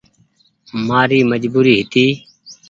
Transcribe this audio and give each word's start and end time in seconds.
مآري 0.87 1.19
مجبوري 1.31 1.73
هيتي۔ 1.79 2.05